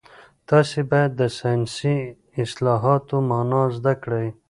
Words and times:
تاسي 0.49 0.81
باید 0.91 1.11
د 1.19 1.21
ساینسي 1.37 1.97
اصطلاحاتو 2.43 3.15
مانا 3.29 3.63
زده 3.75 3.93
کړئ. 4.03 4.27